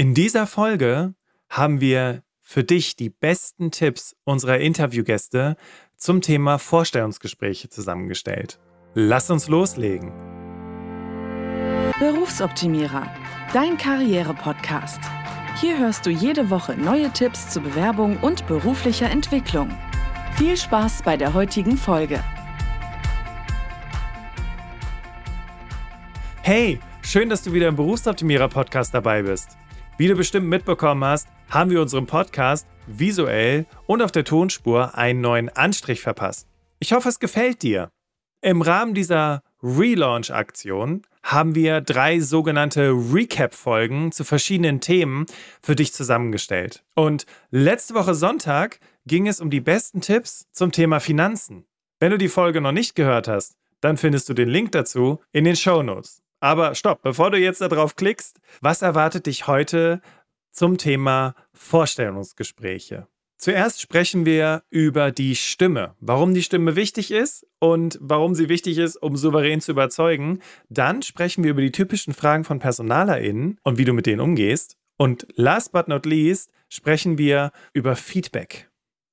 [0.00, 1.12] In dieser Folge
[1.50, 5.58] haben wir für dich die besten Tipps unserer Interviewgäste
[5.94, 8.58] zum Thema Vorstellungsgespräche zusammengestellt.
[8.94, 10.10] Lass uns loslegen.
[11.98, 13.14] Berufsoptimierer,
[13.52, 15.00] dein Karriere-Podcast.
[15.60, 19.68] Hier hörst du jede Woche neue Tipps zur Bewerbung und beruflicher Entwicklung.
[20.38, 22.24] Viel Spaß bei der heutigen Folge.
[26.40, 29.58] Hey, schön, dass du wieder im Berufsoptimierer-Podcast dabei bist.
[30.00, 35.20] Wie du bestimmt mitbekommen hast, haben wir unserem Podcast visuell und auf der Tonspur einen
[35.20, 36.48] neuen Anstrich verpasst.
[36.78, 37.90] Ich hoffe, es gefällt dir.
[38.40, 45.26] Im Rahmen dieser Relaunch-Aktion haben wir drei sogenannte Recap-Folgen zu verschiedenen Themen
[45.60, 46.82] für dich zusammengestellt.
[46.94, 51.66] Und letzte Woche Sonntag ging es um die besten Tipps zum Thema Finanzen.
[51.98, 55.44] Wenn du die Folge noch nicht gehört hast, dann findest du den Link dazu in
[55.44, 56.22] den Show Notes.
[56.40, 60.00] Aber stopp, bevor du jetzt darauf klickst, was erwartet dich heute
[60.52, 63.06] zum Thema Vorstellungsgespräche?
[63.36, 68.76] Zuerst sprechen wir über die Stimme, warum die Stimme wichtig ist und warum sie wichtig
[68.76, 70.40] ist, um souverän zu überzeugen.
[70.68, 74.76] Dann sprechen wir über die typischen Fragen von PersonalerInnen und wie du mit denen umgehst.
[74.98, 78.70] Und last but not least sprechen wir über Feedback.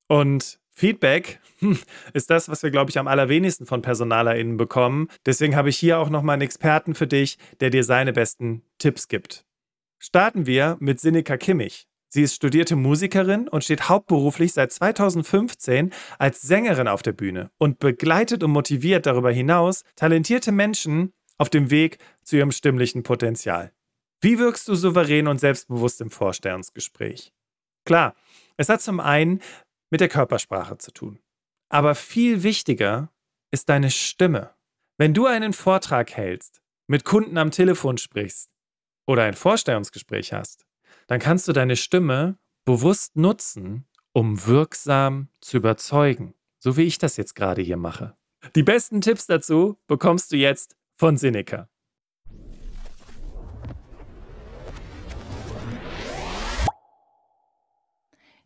[0.10, 1.40] Und Feedback
[2.14, 5.08] ist das, was wir, glaube ich, am allerwenigsten von PersonalerInnen bekommen.
[5.26, 9.08] Deswegen habe ich hier auch nochmal einen Experten für dich, der dir seine besten Tipps
[9.08, 9.44] gibt.
[9.98, 11.88] Starten wir mit Sinika Kimmich.
[12.10, 17.80] Sie ist studierte Musikerin und steht hauptberuflich seit 2015 als Sängerin auf der Bühne und
[17.80, 23.72] begleitet und motiviert darüber hinaus talentierte Menschen auf dem Weg zu ihrem stimmlichen Potenzial.
[24.22, 27.34] Wie wirkst du souverän und selbstbewusst im Vorstellungsgespräch?
[27.84, 28.16] Klar,
[28.58, 29.42] es hat zum einen
[29.90, 31.20] mit der Körpersprache zu tun.
[31.70, 33.12] Aber viel wichtiger
[33.52, 34.54] ist deine Stimme.
[34.98, 38.50] Wenn du einen Vortrag hältst, mit Kunden am Telefon sprichst
[39.06, 40.66] oder ein Vorstellungsgespräch hast,
[41.08, 46.34] dann kannst du deine Stimme bewusst nutzen, um wirksam zu überzeugen.
[46.60, 48.18] So wie ich das jetzt gerade hier mache.
[48.56, 51.70] Die besten Tipps dazu bekommst du jetzt von Seneca.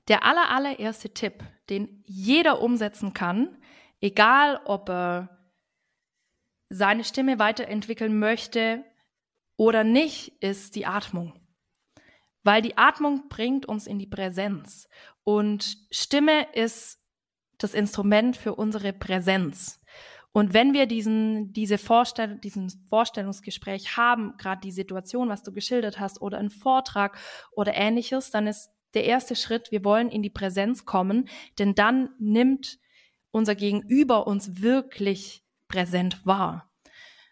[0.07, 3.57] Der aller, allererste Tipp, den jeder umsetzen kann,
[4.01, 5.41] egal ob er
[6.69, 8.83] seine Stimme weiterentwickeln möchte
[9.57, 11.39] oder nicht, ist die Atmung.
[12.43, 14.87] Weil die Atmung bringt uns in die Präsenz.
[15.23, 16.99] Und Stimme ist
[17.57, 19.79] das Instrument für unsere Präsenz.
[20.33, 25.99] Und wenn wir diesen, diese Vorstell diesen Vorstellungsgespräch haben, gerade die Situation, was du geschildert
[25.99, 27.17] hast, oder einen Vortrag
[27.51, 31.29] oder ähnliches, dann ist der erste Schritt, wir wollen in die Präsenz kommen,
[31.59, 32.79] denn dann nimmt
[33.31, 36.69] unser Gegenüber uns wirklich präsent wahr.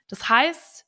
[0.08, 0.86] Das heißt,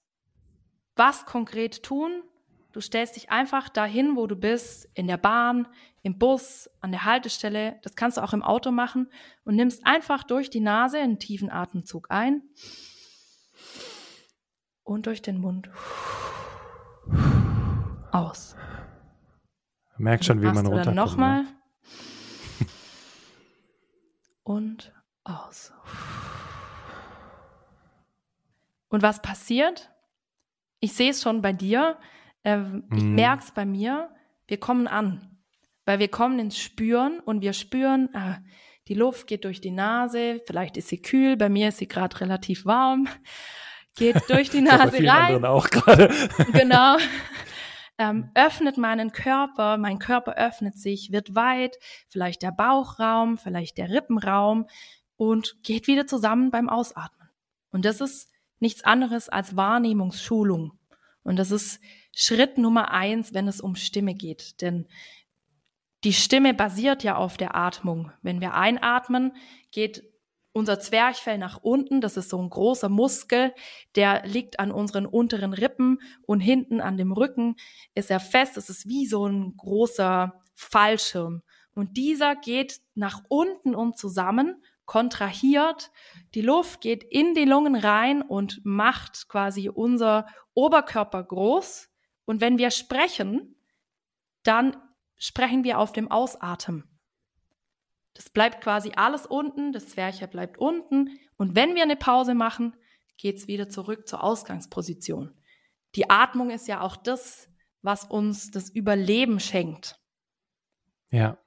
[0.96, 2.24] was konkret tun?
[2.72, 5.68] Du stellst dich einfach dahin, wo du bist, in der Bahn,
[6.04, 7.80] im Bus, an der Haltestelle.
[7.84, 9.12] Das kannst du auch im Auto machen
[9.44, 12.44] und nimmst einfach durch die Nase einen tiefen Atemzug ein
[14.84, 15.70] und durch den Mund
[18.12, 18.56] aus.
[20.02, 20.88] Merkt schon, wie man runterkommt.
[20.88, 21.44] Dann nochmal.
[21.44, 21.48] Ne?
[24.44, 24.92] und
[25.24, 25.72] aus.
[28.90, 29.92] Und was passiert?
[30.80, 31.98] Ich sehe es schon bei dir.
[32.44, 32.62] Äh,
[32.94, 33.16] ich mm.
[33.16, 34.10] merke es bei mir.
[34.48, 35.38] Wir kommen an.
[35.86, 38.40] Weil wir kommen ins Spüren und wir spüren, ah,
[38.88, 42.20] die Luft geht durch die Nase, vielleicht ist sie kühl, bei mir ist sie gerade
[42.22, 43.08] relativ warm,
[43.96, 45.36] geht durch die Nase bei rein.
[45.36, 46.10] Anderen auch gerade.
[46.54, 46.98] genau.
[48.02, 51.78] ähm, öffnet meinen Körper, mein Körper öffnet sich, wird weit,
[52.10, 54.68] vielleicht der Bauchraum, vielleicht der Rippenraum
[55.18, 57.30] und geht wieder zusammen beim Ausatmen.
[57.70, 60.72] Und das ist nichts anderes als Wahrnehmungsschulung.
[61.24, 61.80] Und das ist
[62.12, 64.62] Schritt Nummer eins, wenn es um Stimme geht.
[64.62, 64.88] Denn
[66.04, 68.12] die Stimme basiert ja auf der Atmung.
[68.24, 69.34] Wenn wir einatmen,
[69.72, 70.04] geht
[70.54, 73.54] unser Zwerchfell nach unten, das ist so ein großer Muskel,
[73.96, 77.56] der liegt an unseren unteren Rippen und hinten an dem Rücken
[77.96, 78.58] ist er fest.
[78.58, 81.42] Das ist wie so ein großer Fallschirm.
[81.74, 85.90] Und dieser geht nach unten und zusammen, kontrahiert.
[86.36, 91.90] Die Luft geht in die Lungen rein und macht quasi unser Oberkörper groß.
[92.26, 93.56] Und wenn wir sprechen,
[94.44, 94.76] dann
[95.18, 96.91] sprechen wir auf dem Ausatmen.
[98.13, 101.19] Das bleibt quasi alles unten, das Zwerchfell bleibt unten.
[101.37, 102.75] Und wenn wir eine Pause machen,
[103.17, 105.34] geht es wieder zurück zur Ausgangsposition.
[105.96, 107.49] Die Atmung ist ja auch das,
[107.81, 109.99] was uns das Überleben schenkt.
[111.09, 111.37] Ja.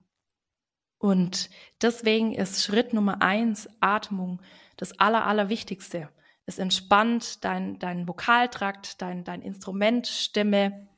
[0.98, 1.50] Und
[1.82, 4.40] deswegen ist Schritt Nummer eins Atmung
[4.76, 6.08] das Aller, Allerwichtigste.
[6.46, 10.88] Es entspannt dein, dein Vokaltrakt, dein, dein Instrument, Stimme.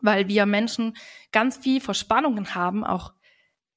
[0.00, 0.96] weil wir Menschen
[1.32, 3.12] ganz viel Verspannungen haben, auch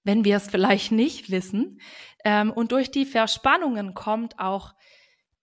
[0.03, 1.79] wenn wir es vielleicht nicht wissen.
[2.23, 4.73] Ähm, und durch die Verspannungen kommt auch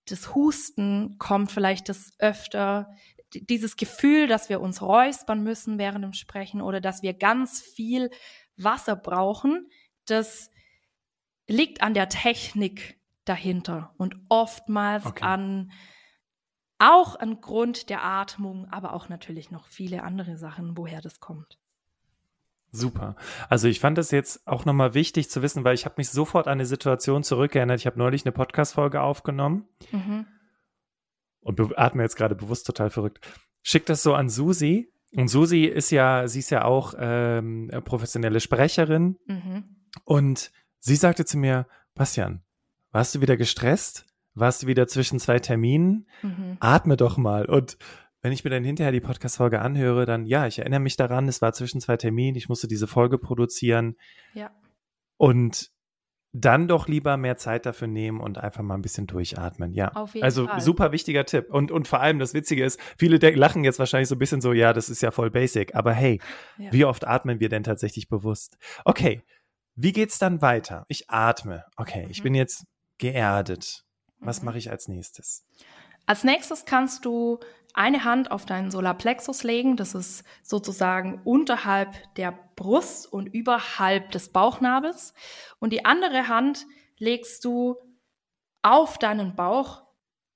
[0.09, 2.91] das Husten, kommt vielleicht das öfter,
[3.35, 8.11] dieses Gefühl, dass wir uns räuspern müssen während dem Sprechen oder dass wir ganz viel
[8.57, 9.69] Wasser brauchen,
[10.07, 10.51] das
[11.49, 15.25] liegt an der Technik dahinter und oftmals okay.
[15.25, 15.73] an
[16.79, 21.59] auch an Grund der Atmung, aber auch natürlich noch viele andere Sachen, woher das kommt.
[22.77, 23.17] Super.
[23.49, 26.47] Also ich fand es jetzt auch nochmal wichtig zu wissen, weil ich habe mich sofort
[26.47, 27.81] an eine Situation zurückerinnert.
[27.81, 30.27] Ich habe neulich eine Podcast-Folge aufgenommen mhm.
[31.41, 33.27] und atme jetzt gerade bewusst total verrückt.
[33.63, 34.93] Schick das so an Susi.
[35.15, 39.17] Und Susi ist ja, sie ist ja auch ähm, professionelle Sprecherin.
[39.27, 39.65] Mhm.
[40.05, 42.43] Und sie sagte zu mir, Bastian,
[42.91, 44.07] warst du wieder gestresst?
[44.35, 46.07] Warst du wieder zwischen zwei Terminen?
[46.23, 46.59] Mhm.
[46.61, 47.47] Atme doch mal.
[47.47, 47.79] Und
[48.27, 51.41] wenn ich mir dann hinterher die Podcast-Folge anhöre, dann ja, ich erinnere mich daran, es
[51.43, 53.95] war zwischen zwei Terminen, ich musste diese Folge produzieren.
[54.35, 54.51] Ja.
[55.17, 55.71] Und
[56.33, 59.75] dann doch lieber mehr Zeit dafür nehmen und einfach mal ein bisschen durchatmen.
[59.75, 59.93] Ja.
[59.95, 60.61] Auf jeden also Fall.
[60.61, 61.47] super wichtiger Tipp.
[61.51, 64.53] Und, und vor allem das Witzige ist, viele lachen jetzt wahrscheinlich so ein bisschen so,
[64.53, 65.77] ja, das ist ja voll basic.
[65.77, 66.21] Aber hey,
[66.59, 66.73] ja.
[66.73, 68.59] wie oft atmen wir denn tatsächlich bewusst?
[68.85, 69.23] Okay,
[69.77, 70.85] wie geht's dann weiter?
[70.89, 71.65] Ich atme.
[71.77, 72.11] Okay, mhm.
[72.11, 72.65] ich bin jetzt
[72.99, 73.85] geerdet.
[74.19, 74.47] Was mhm.
[74.47, 75.47] mache ich als nächstes?
[76.07, 77.41] Als nächstes kannst du
[77.77, 79.77] eine Hand auf deinen Solarplexus legen.
[79.77, 85.13] Das ist sozusagen unterhalb der Brust und überhalb des Bauchnabels.
[85.59, 86.65] Und die andere Hand
[86.99, 87.77] legst du
[88.63, 89.83] auf deinen Bauch.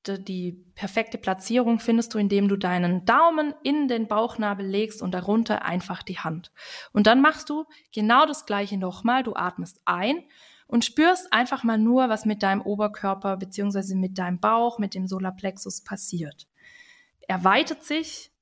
[0.06, 5.64] Die perfekte Platzierung findest du, indem du deinen Daumen in den Bauchnabel legst und darunter
[5.64, 6.52] einfach die Hand.
[6.92, 7.64] Und dann machst du
[7.94, 9.22] genau das gleiche nochmal.
[9.22, 10.24] Du atmest ein
[10.70, 15.06] und spürst einfach mal nur, was mit deinem Oberkörper beziehungsweise mit deinem Bauch, mit dem
[15.06, 16.46] Solarplexus passiert
[17.30, 18.32] erweitert sich,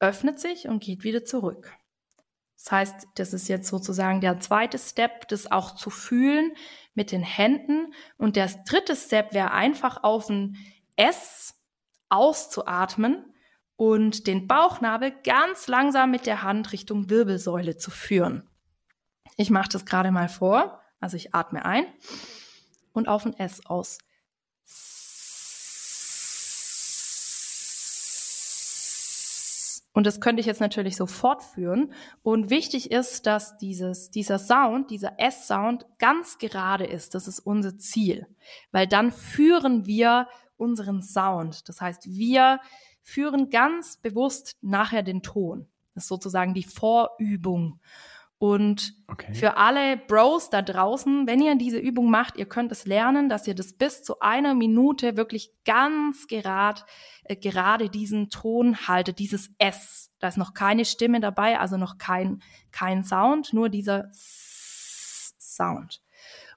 [0.00, 1.70] öffnet sich und geht wieder zurück.
[2.56, 6.52] Das heißt, das ist jetzt sozusagen der zweite Step, das auch zu fühlen
[6.94, 7.92] mit den Händen.
[8.16, 10.56] Und der dritte Step wäre einfach auf ein
[10.96, 11.60] S
[12.08, 13.34] auszuatmen
[13.76, 18.48] und den Bauchnabel ganz langsam mit der Hand Richtung Wirbelsäule zu führen.
[19.36, 20.81] Ich mache das gerade mal vor.
[21.02, 21.84] Also ich atme ein
[22.92, 23.98] und auf ein S aus.
[29.94, 31.92] Und das könnte ich jetzt natürlich so fortführen.
[32.22, 37.14] Und wichtig ist, dass dieses, dieser Sound, dieser S-Sound ganz gerade ist.
[37.14, 38.26] Das ist unser Ziel.
[38.70, 41.68] Weil dann führen wir unseren Sound.
[41.68, 42.60] Das heißt, wir
[43.02, 45.68] führen ganz bewusst nachher den Ton.
[45.94, 47.80] Das ist sozusagen die Vorübung.
[48.42, 49.32] Und okay.
[49.34, 53.46] für alle Bros da draußen, wenn ihr diese Übung macht, ihr könnt es lernen, dass
[53.46, 56.84] ihr das bis zu einer Minute wirklich ganz gerad,
[57.22, 60.10] äh, gerade diesen Ton haltet, dieses S.
[60.18, 62.42] Da ist noch keine Stimme dabei, also noch kein,
[62.72, 66.02] kein Sound, nur dieser Sound.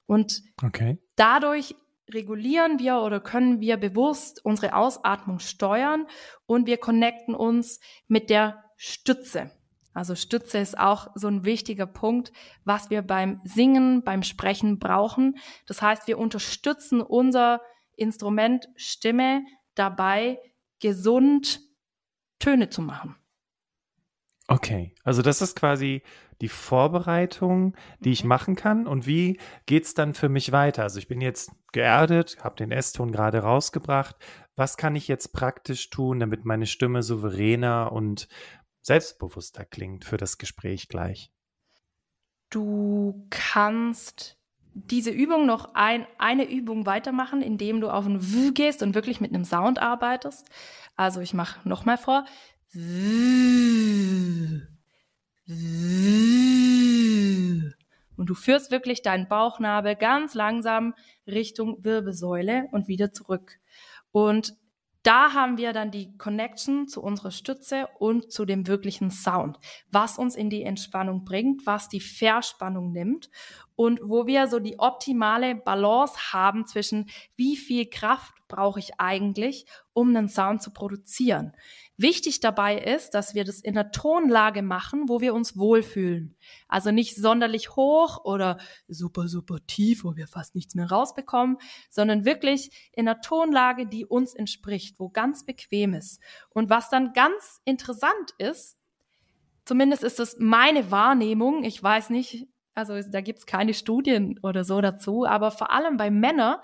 [0.06, 0.98] Und okay.
[1.14, 1.76] dadurch
[2.10, 6.08] regulieren wir oder können wir bewusst unsere Ausatmung steuern
[6.46, 7.78] und wir connecten uns
[8.08, 9.52] mit der Stütze.
[9.96, 12.30] Also Stütze ist auch so ein wichtiger Punkt,
[12.64, 15.38] was wir beim Singen, beim Sprechen brauchen.
[15.66, 17.62] Das heißt, wir unterstützen unser
[17.96, 19.42] Instrument Stimme
[19.74, 20.38] dabei,
[20.80, 21.60] gesund
[22.38, 23.16] Töne zu machen.
[24.48, 26.02] Okay, also das ist quasi
[26.42, 28.28] die Vorbereitung, die ich mhm.
[28.28, 28.86] machen kann.
[28.86, 30.82] Und wie geht's dann für mich weiter?
[30.82, 34.14] Also ich bin jetzt geerdet, habe den S-Ton gerade rausgebracht.
[34.56, 38.28] Was kann ich jetzt praktisch tun, damit meine Stimme souveräner und
[38.86, 41.32] selbstbewusster klingt für das Gespräch gleich.
[42.50, 44.38] Du kannst
[44.74, 49.20] diese Übung noch ein, eine Übung weitermachen, indem du auf ein W gehst und wirklich
[49.20, 50.48] mit einem Sound arbeitest.
[50.94, 52.26] Also ich mache nochmal vor.
[58.16, 60.94] Und du führst wirklich deinen Bauchnabel ganz langsam
[61.26, 63.58] Richtung Wirbelsäule und wieder zurück.
[64.12, 64.54] Und
[65.06, 69.56] da haben wir dann die Connection zu unserer Stütze und zu dem wirklichen Sound,
[69.92, 73.30] was uns in die Entspannung bringt, was die Verspannung nimmt
[73.76, 79.66] und wo wir so die optimale Balance haben zwischen wie viel Kraft brauche ich eigentlich,
[79.92, 81.52] um einen Sound zu produzieren.
[81.98, 86.36] Wichtig dabei ist, dass wir das in einer Tonlage machen, wo wir uns wohlfühlen.
[86.68, 91.56] Also nicht sonderlich hoch oder super, super tief, wo wir fast nichts mehr rausbekommen,
[91.88, 96.20] sondern wirklich in einer Tonlage, die uns entspricht, wo ganz bequem ist.
[96.50, 98.76] Und was dann ganz interessant ist,
[99.64, 104.82] zumindest ist es meine Wahrnehmung, ich weiß nicht, also da gibt's keine Studien oder so
[104.82, 106.58] dazu, aber vor allem bei Männern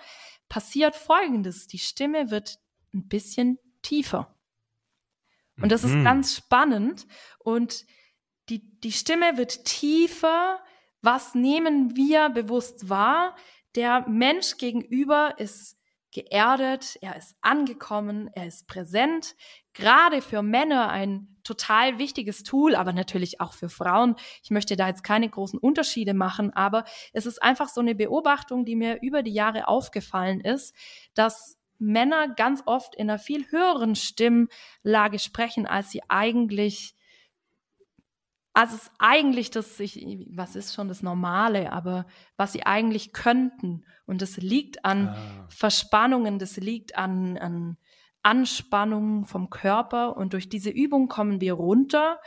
[0.50, 1.68] passiert Folgendes.
[1.68, 2.58] Die Stimme wird
[2.92, 4.34] ein bisschen tiefer.
[5.60, 6.04] Und das ist mhm.
[6.04, 7.06] ganz spannend.
[7.38, 7.84] Und
[8.48, 10.60] die, die Stimme wird tiefer.
[11.00, 13.36] Was nehmen wir bewusst wahr?
[13.74, 15.78] Der Mensch gegenüber ist
[16.12, 19.34] geerdet, er ist angekommen, er ist präsent.
[19.72, 24.16] Gerade für Männer ein total wichtiges Tool, aber natürlich auch für Frauen.
[24.42, 28.64] Ich möchte da jetzt keine großen Unterschiede machen, aber es ist einfach so eine Beobachtung,
[28.64, 30.74] die mir über die Jahre aufgefallen ist,
[31.14, 36.94] dass Männer ganz oft in einer viel höheren Stimmlage sprechen, als sie eigentlich
[38.54, 43.84] also es eigentlich das, ich, was ist schon das Normale, aber was sie eigentlich könnten.
[44.04, 45.46] Und das liegt an ah.
[45.48, 47.78] Verspannungen, das liegt an, an
[48.22, 50.16] Anspannungen vom Körper.
[50.16, 52.20] Und durch diese Übung kommen wir runter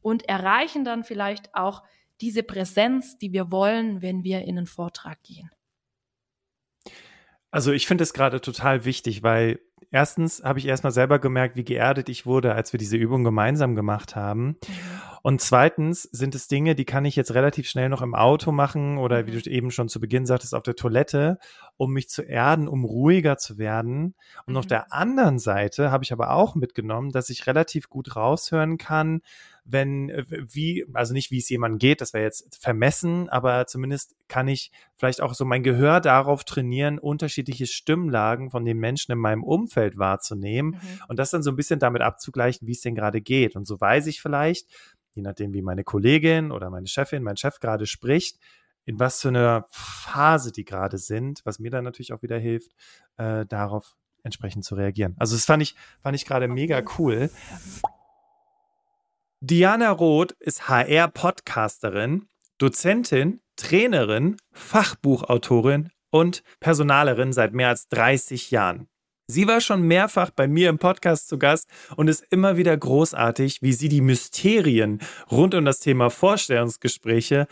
[0.00, 1.82] und erreichen dann vielleicht auch
[2.20, 5.50] diese Präsenz, die wir wollen, wenn wir in einen Vortrag gehen.
[7.52, 11.64] Also ich finde es gerade total wichtig, weil erstens habe ich erstmal selber gemerkt, wie
[11.64, 14.46] geerdet ich wurde, als wir diese Übung gemeinsam gemacht haben.
[14.46, 14.56] Mhm.
[15.22, 18.98] Und zweitens sind es Dinge, die kann ich jetzt relativ schnell noch im Auto machen
[18.98, 19.42] oder wie mhm.
[19.42, 21.38] du eben schon zu Beginn sagtest, auf der Toilette,
[21.76, 24.14] um mich zu erden, um ruhiger zu werden.
[24.46, 24.58] Und mhm.
[24.58, 29.22] auf der anderen Seite habe ich aber auch mitgenommen, dass ich relativ gut raushören kann,
[29.64, 34.16] wenn, äh, wie, also nicht wie es jemandem geht, das wäre jetzt vermessen, aber zumindest
[34.26, 39.18] kann ich vielleicht auch so mein Gehör darauf trainieren, unterschiedliche Stimmlagen von den Menschen in
[39.18, 41.00] meinem Umfeld wahrzunehmen mhm.
[41.08, 43.54] und das dann so ein bisschen damit abzugleichen, wie es denn gerade geht.
[43.54, 44.66] Und so weiß ich vielleicht,
[45.14, 48.38] je nachdem, wie meine Kollegin oder meine Chefin, mein Chef gerade spricht,
[48.84, 52.72] in was für einer Phase die gerade sind, was mir dann natürlich auch wieder hilft,
[53.16, 55.14] äh, darauf entsprechend zu reagieren.
[55.18, 57.30] Also das fand ich, fand ich gerade mega cool.
[59.40, 62.28] Diana Roth ist HR-Podcasterin,
[62.58, 68.88] Dozentin, Trainerin, Fachbuchautorin und Personalerin seit mehr als 30 Jahren.
[69.32, 73.62] Sie war schon mehrfach bei mir im Podcast zu Gast und ist immer wieder großartig,
[73.62, 77.46] wie sie die Mysterien rund um das Thema Vorstellungsgespräche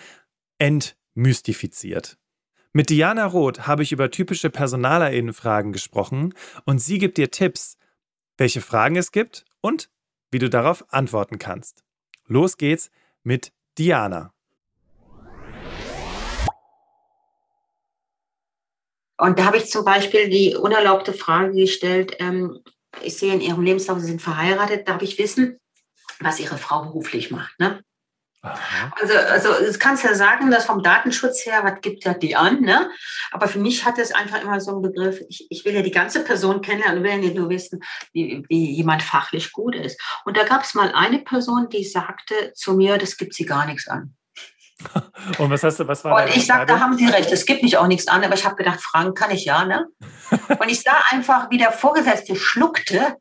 [0.58, 2.18] entmystifiziert.
[2.74, 6.34] Mit Diana Roth habe ich über typische Personalerinnenfragen gesprochen
[6.66, 7.78] und sie gibt dir Tipps,
[8.36, 9.90] welche Fragen es gibt und
[10.30, 11.82] wie du darauf antworten kannst.
[12.26, 12.90] Los geht's
[13.22, 14.34] mit Diana.
[19.20, 22.60] Und da habe ich zum Beispiel die unerlaubte Frage gestellt, ähm,
[23.02, 25.58] ich sehe in Ihrem Lebenslauf, Sie sind verheiratet, darf ich wissen,
[26.20, 27.58] was Ihre Frau beruflich macht?
[27.60, 27.82] Ne?
[28.42, 32.62] Also, also das kannst ja sagen, dass vom Datenschutz her, was gibt ja die an,
[32.62, 32.90] ne?
[33.32, 35.90] Aber für mich hat es einfach immer so einen Begriff, ich, ich will ja die
[35.90, 37.80] ganze Person kennenlernen, will ja nicht nur wissen,
[38.14, 40.00] wie, wie jemand fachlich gut ist.
[40.24, 43.66] Und da gab es mal eine Person, die sagte zu mir, das gibt sie gar
[43.66, 44.16] nichts an.
[45.38, 47.62] Und was hast du, was war Und ich sagte, da haben Sie recht, es gibt
[47.62, 49.86] mich auch nichts an, aber ich habe gedacht, fragen kann ich ja, ne?
[50.58, 53.16] Und ich sah einfach, wie der Vorgesetzte schluckte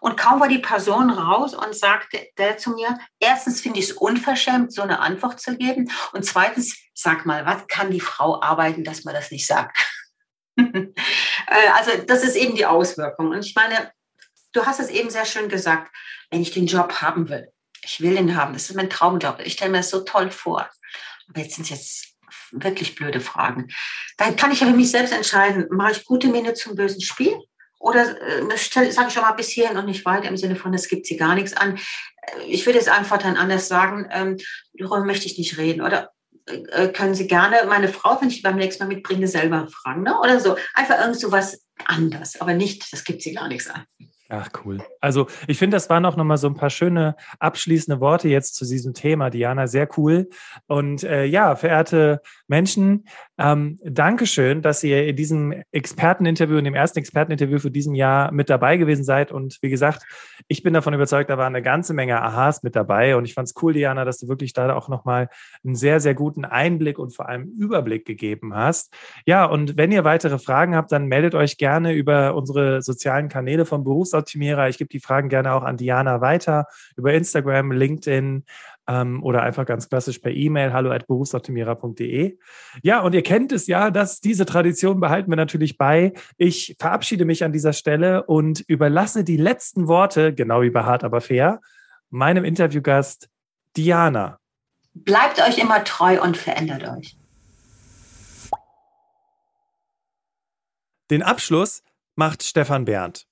[0.00, 3.92] und kaum war die Person raus und sagte der zu mir, erstens finde ich es
[3.92, 5.90] unverschämt, so eine Antwort zu geben.
[6.12, 9.76] Und zweitens, sag mal, was kann die Frau arbeiten, dass man das nicht sagt?
[11.50, 13.30] Äh, also das ist eben die Auswirkung.
[13.30, 13.90] Und ich meine,
[14.52, 15.90] du hast es eben sehr schön gesagt,
[16.30, 17.50] wenn ich den Job haben will,
[17.82, 20.68] ich will ihn haben, das ist mein Traumjob, ich stelle mir das so toll vor.
[21.36, 22.18] Jetzt sind es jetzt
[22.52, 23.68] wirklich blöde Fragen.
[24.16, 27.36] Dann kann ich ja für mich selbst entscheiden, mache ich gute Miene zum bösen Spiel
[27.78, 30.88] oder äh, sage ich schon mal bis hierhin und nicht weiter im Sinne von, es
[30.88, 31.76] gibt sie gar nichts an.
[31.76, 34.36] Äh, ich würde es einfach dann anders sagen, ähm,
[34.74, 35.82] darüber möchte ich nicht reden.
[35.82, 36.10] Oder
[36.46, 40.02] äh, können Sie gerne meine Frau, wenn ich beim nächsten Mal mitbringe, selber fragen.
[40.02, 40.18] Ne?
[40.18, 40.56] Oder so.
[40.74, 43.84] Einfach irgend so was anders, aber nicht, das gibt sie gar nichts an.
[44.30, 44.78] Ach, cool.
[45.00, 48.66] Also ich finde, das waren auch nochmal so ein paar schöne abschließende Worte jetzt zu
[48.66, 49.66] diesem Thema, Diana.
[49.66, 50.28] Sehr cool.
[50.66, 53.06] Und äh, ja, verehrte Menschen,
[53.38, 58.50] ähm, Dankeschön, dass ihr in diesem Experteninterview, in dem ersten Experteninterview für diesem Jahr mit
[58.50, 59.32] dabei gewesen seid.
[59.32, 60.02] Und wie gesagt,
[60.46, 63.16] ich bin davon überzeugt, da waren eine ganze Menge Aha's mit dabei.
[63.16, 65.30] Und ich fand es cool, Diana, dass du wirklich da auch nochmal
[65.64, 68.92] einen sehr, sehr guten Einblick und vor allem Überblick gegeben hast.
[69.24, 73.64] Ja, und wenn ihr weitere Fragen habt, dann meldet euch gerne über unsere sozialen Kanäle
[73.64, 74.68] vom Berufs Berufsoptimierer.
[74.68, 78.44] Ich gebe die Fragen gerne auch an Diana weiter über Instagram, LinkedIn
[78.88, 82.38] ähm, oder einfach ganz klassisch per E-Mail hallo at berufsoptimierer.de.
[82.82, 86.12] Ja, und ihr kennt es ja, dass diese Tradition behalten wir natürlich bei.
[86.36, 91.04] Ich verabschiede mich an dieser Stelle und überlasse die letzten Worte, genau wie bei Hart
[91.04, 91.60] aber fair,
[92.10, 93.28] meinem Interviewgast
[93.76, 94.38] Diana.
[94.94, 97.16] Bleibt euch immer treu und verändert euch.
[101.10, 101.82] Den Abschluss
[102.16, 103.27] macht Stefan Berndt.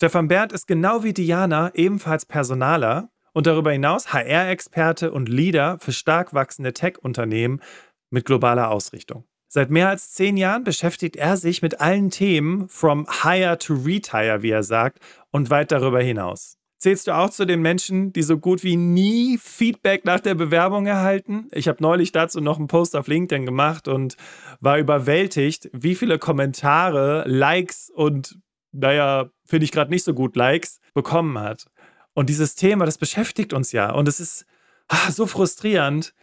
[0.00, 5.90] Stefan Berndt ist genau wie Diana ebenfalls Personaler und darüber hinaus HR-Experte und Leader für
[5.90, 7.60] stark wachsende Tech-Unternehmen
[8.08, 9.24] mit globaler Ausrichtung.
[9.48, 14.40] Seit mehr als zehn Jahren beschäftigt er sich mit allen Themen from hire to retire,
[14.42, 15.00] wie er sagt,
[15.32, 16.58] und weit darüber hinaus.
[16.78, 20.86] Zählst du auch zu den Menschen, die so gut wie nie Feedback nach der Bewerbung
[20.86, 21.48] erhalten?
[21.50, 24.16] Ich habe neulich dazu noch einen Post auf LinkedIn gemacht und
[24.60, 28.38] war überwältigt, wie viele Kommentare, Likes und,
[28.78, 31.66] naja, finde ich gerade nicht so gut, Likes bekommen hat.
[32.14, 33.90] Und dieses Thema, das beschäftigt uns ja.
[33.90, 34.46] Und es ist
[34.88, 36.14] ah, so frustrierend,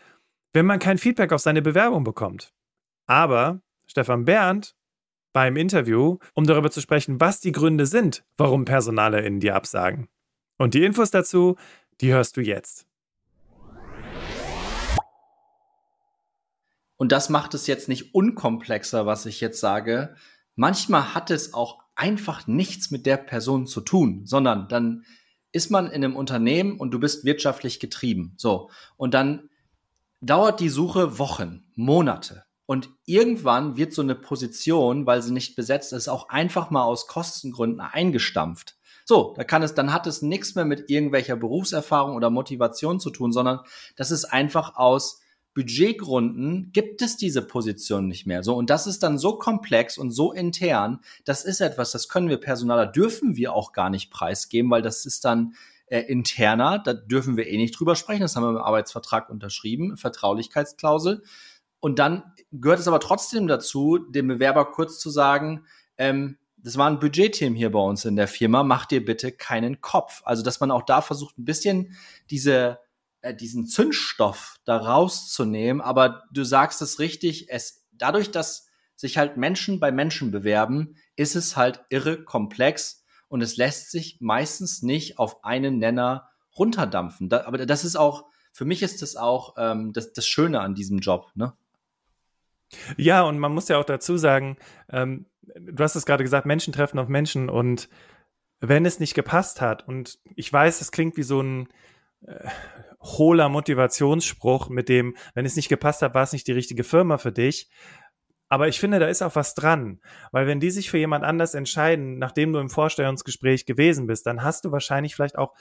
[0.54, 2.54] wenn man kein Feedback auf seine Bewerbung bekommt.
[3.08, 4.76] Aber Stefan Berndt
[5.34, 10.08] beim Interview, um darüber zu sprechen, was die Gründe sind, warum PersonalerInnen dir absagen.
[10.58, 11.58] Und die Infos dazu,
[12.00, 12.88] die hörst du jetzt.
[16.98, 20.16] Und das macht es jetzt nicht unkomplexer, was ich jetzt sage.
[20.56, 25.06] Manchmal hat es auch einfach nichts mit der Person zu tun, sondern dann
[25.52, 28.34] ist man in einem Unternehmen und du bist wirtschaftlich getrieben.
[28.38, 28.70] So.
[28.98, 29.50] Und dann
[30.22, 32.44] dauert die Suche Wochen, Monate.
[32.66, 37.08] Und irgendwann wird so eine Position, weil sie nicht besetzt ist, auch einfach mal aus
[37.08, 38.75] Kostengründen eingestampft.
[39.06, 43.12] So, da kann es, dann hat es nichts mehr mit irgendwelcher Berufserfahrung oder Motivation zu
[43.12, 43.60] tun, sondern
[43.96, 45.22] das ist einfach aus
[45.56, 48.44] Budgetgründen gibt es diese Position nicht mehr.
[48.44, 51.00] So, und das ist dann so komplex und so intern.
[51.24, 55.06] Das ist etwas, das können wir Personaler, dürfen wir auch gar nicht preisgeben, weil das
[55.06, 55.56] ist dann
[55.88, 56.80] äh, interner.
[56.80, 58.22] Da dürfen wir eh nicht drüber sprechen.
[58.22, 61.24] Das haben wir im Arbeitsvertrag unterschrieben, Vertraulichkeitsklausel.
[61.80, 65.66] Und dann gehört es aber trotzdem dazu, dem Bewerber kurz zu sagen,
[65.98, 69.80] ähm, das war ein Budgetteam hier bei uns in der Firma, mach dir bitte keinen
[69.80, 70.22] Kopf.
[70.26, 71.96] Also, dass man auch da versucht, ein bisschen
[72.30, 72.80] diese,
[73.25, 75.82] äh, diesen Zündstoff da rauszunehmen.
[75.82, 81.36] Aber du sagst es richtig, es, dadurch, dass sich halt Menschen bei Menschen bewerben, ist
[81.36, 87.27] es halt irre komplex und es lässt sich meistens nicht auf einen Nenner runterdampfen.
[87.27, 90.75] Da, aber das ist auch, für mich ist das auch ähm, das, das Schöne an
[90.75, 91.53] diesem Job, ne?
[92.98, 94.58] Ja, und man muss ja auch dazu sagen,
[94.89, 97.89] ähm, du hast es gerade gesagt, Menschen treffen auf Menschen und
[98.60, 101.67] wenn es nicht gepasst hat, und ich weiß, es klingt wie so ein
[102.26, 102.48] äh,
[103.02, 107.18] hohler Motivationsspruch mit dem, wenn es nicht gepasst hat, war es nicht die richtige Firma
[107.18, 107.70] für dich.
[108.48, 110.00] Aber ich finde, da ist auch was dran.
[110.32, 114.44] Weil wenn die sich für jemand anders entscheiden, nachdem du im Vorstellungsgespräch gewesen bist, dann
[114.44, 115.56] hast du wahrscheinlich vielleicht auch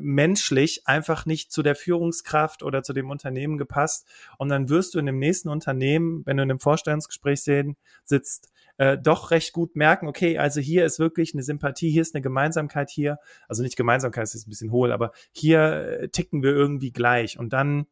[0.00, 4.06] menschlich einfach nicht zu der Führungskraft oder zu dem Unternehmen gepasst.
[4.38, 7.42] Und dann wirst du in dem nächsten Unternehmen, wenn du in einem Vorstellungsgespräch
[8.04, 12.14] sitzt, äh, doch recht gut merken, okay, also hier ist wirklich eine Sympathie, hier ist
[12.14, 13.18] eine Gemeinsamkeit hier.
[13.48, 15.60] Also nicht Gemeinsamkeit, ist ein bisschen hohl, aber hier
[16.00, 17.38] äh, ticken wir irgendwie gleich.
[17.38, 17.86] Und dann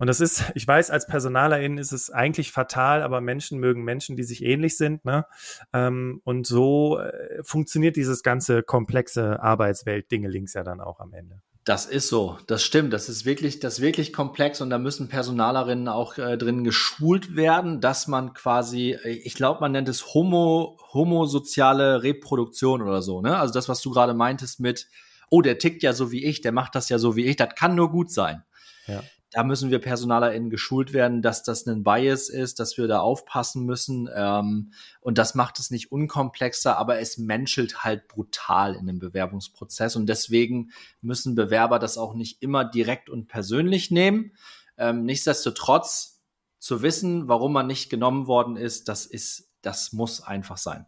[0.00, 4.16] und das ist, ich weiß, als Personalerin ist es eigentlich fatal, aber Menschen mögen Menschen,
[4.16, 5.04] die sich ähnlich sind.
[5.04, 5.26] Ne?
[5.72, 11.42] Ähm, und so äh, funktioniert dieses ganze komplexe Arbeitswelt-Dinge links ja dann auch am Ende.
[11.64, 12.92] Das ist so, das stimmt.
[12.92, 17.36] Das ist wirklich, das ist wirklich komplex und da müssen Personalerinnen auch äh, drin geschult
[17.36, 23.20] werden, dass man quasi, äh, ich glaube, man nennt es Homo, homosoziale Reproduktion oder so.
[23.20, 23.36] Ne?
[23.36, 24.88] Also das, was du gerade meintest mit,
[25.28, 27.54] oh, der tickt ja so wie ich, der macht das ja so wie ich, das
[27.54, 28.42] kann nur gut sein.
[28.86, 33.00] Ja da müssen wir PersonalerInnen geschult werden, dass das ein Bias ist, dass wir da
[33.00, 34.08] aufpassen müssen.
[34.12, 39.94] Ähm, und das macht es nicht unkomplexer, aber es menschelt halt brutal in dem Bewerbungsprozess.
[39.94, 44.32] Und deswegen müssen Bewerber das auch nicht immer direkt und persönlich nehmen.
[44.76, 46.20] Ähm, nichtsdestotrotz
[46.58, 50.86] zu wissen, warum man nicht genommen worden ist, das ist, das muss einfach sein.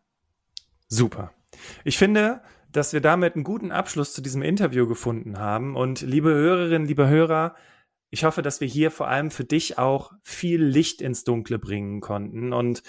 [0.88, 1.32] Super.
[1.84, 5.76] Ich finde, dass wir damit einen guten Abschluss zu diesem Interview gefunden haben.
[5.76, 7.54] Und liebe Hörerinnen, liebe Hörer,
[8.12, 12.02] ich hoffe, dass wir hier vor allem für dich auch viel Licht ins Dunkle bringen
[12.02, 12.52] konnten.
[12.52, 12.82] Und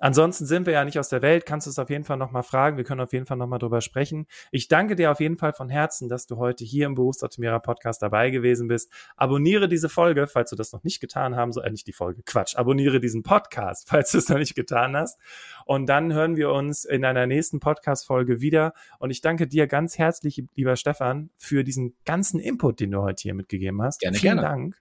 [0.00, 2.42] Ansonsten sind wir ja nicht aus der Welt, kannst du es auf jeden Fall nochmal
[2.42, 2.76] fragen.
[2.76, 4.26] Wir können auf jeden Fall nochmal drüber sprechen.
[4.52, 8.02] Ich danke dir auf jeden Fall von Herzen, dass du heute hier im Berufsoptimierer Podcast
[8.02, 8.92] dabei gewesen bist.
[9.16, 12.22] Abonniere diese Folge, falls du das noch nicht getan haben, so, äh, nicht die Folge,
[12.24, 12.56] Quatsch.
[12.56, 15.18] Abonniere diesen Podcast, falls du es noch nicht getan hast.
[15.66, 18.72] Und dann hören wir uns in einer nächsten Podcast-Folge wieder.
[18.98, 23.22] Und ich danke dir ganz herzlich, lieber Stefan, für diesen ganzen Input, den du heute
[23.22, 24.00] hier mitgegeben hast.
[24.00, 24.48] Gerne, Vielen gerne.
[24.48, 24.76] Dank.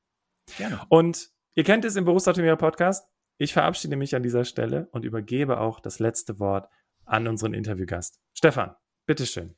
[0.58, 0.82] Gerne.
[0.90, 3.08] Und ihr kennt es im Berufsoptimierer Podcast.
[3.38, 6.70] Ich verabschiede mich an dieser Stelle und übergebe auch das letzte Wort
[7.06, 8.20] an unseren Interviewgast.
[8.34, 9.56] Stefan, bitteschön.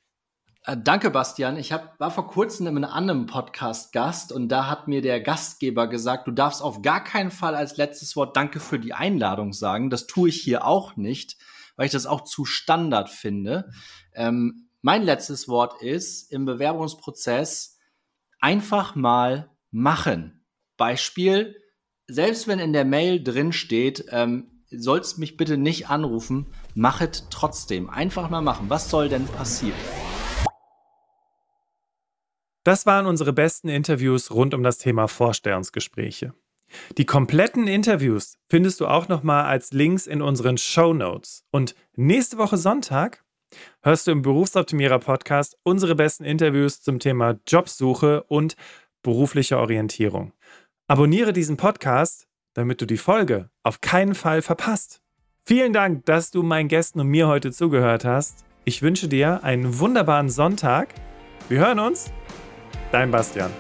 [0.66, 1.56] Äh, danke, Bastian.
[1.56, 5.22] Ich hab, war vor kurzem in einem anderen Podcast Gast und da hat mir der
[5.22, 9.54] Gastgeber gesagt, du darfst auf gar keinen Fall als letztes Wort Danke für die Einladung
[9.54, 9.90] sagen.
[9.90, 11.38] Das tue ich hier auch nicht,
[11.78, 13.72] weil ich das auch zu Standard finde.
[14.14, 17.78] Ähm, mein letztes Wort ist im Bewerbungsprozess
[18.42, 20.46] einfach mal machen.
[20.76, 21.56] Beispiel,
[22.10, 27.90] selbst wenn in der Mail drin steht, ähm, sollst mich bitte nicht anrufen, machet trotzdem.
[27.90, 28.70] Einfach mal machen.
[28.70, 29.78] Was soll denn passieren?
[32.64, 36.34] Das waren unsere besten Interviews rund um das Thema Vorstellungsgespräche.
[36.98, 41.46] Die kompletten Interviews findest du auch nochmal als Links in unseren Show Notes.
[41.52, 43.24] Und nächste Woche Sonntag
[43.82, 48.56] hörst du im Berufsoptimierer Podcast unsere besten Interviews zum Thema Jobsuche und
[49.02, 50.34] berufliche Orientierung.
[50.90, 55.04] Abonniere diesen Podcast, damit du die Folge auf keinen Fall verpasst.
[55.46, 58.44] Vielen Dank, dass du meinen Gästen und mir heute zugehört hast.
[58.66, 60.96] Ich wünsche dir einen wunderbaren Sonntag.
[61.48, 62.12] Wir hören uns.
[62.92, 63.52] Dein Bastian.